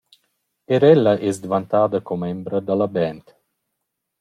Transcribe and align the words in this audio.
Eir 0.77 0.83
ella 0.87 1.13
es 1.31 1.37
dvantada 1.43 2.03
commembra 2.09 2.59
da 2.71 2.81
la 2.83 2.89
band. 2.97 3.25